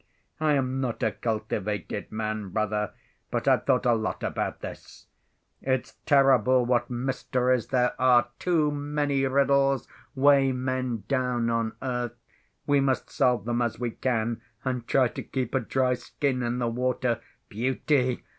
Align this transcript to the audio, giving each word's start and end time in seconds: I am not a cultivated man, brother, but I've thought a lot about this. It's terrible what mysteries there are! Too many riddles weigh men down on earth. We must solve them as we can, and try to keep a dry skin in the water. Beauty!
I 0.39 0.53
am 0.53 0.81
not 0.81 1.03
a 1.03 1.11
cultivated 1.11 2.11
man, 2.11 2.49
brother, 2.49 2.91
but 3.29 3.47
I've 3.47 3.67
thought 3.67 3.85
a 3.85 3.93
lot 3.93 4.23
about 4.23 4.61
this. 4.61 5.05
It's 5.61 5.93
terrible 6.07 6.65
what 6.65 6.89
mysteries 6.89 7.67
there 7.67 7.93
are! 8.01 8.29
Too 8.39 8.71
many 8.71 9.27
riddles 9.27 9.87
weigh 10.15 10.53
men 10.53 11.03
down 11.07 11.51
on 11.51 11.73
earth. 11.83 12.15
We 12.65 12.79
must 12.79 13.11
solve 13.11 13.45
them 13.45 13.61
as 13.61 13.79
we 13.79 13.91
can, 13.91 14.41
and 14.65 14.87
try 14.87 15.07
to 15.09 15.21
keep 15.21 15.53
a 15.53 15.59
dry 15.59 15.93
skin 15.93 16.41
in 16.41 16.57
the 16.57 16.67
water. 16.67 17.19
Beauty! 17.47 18.23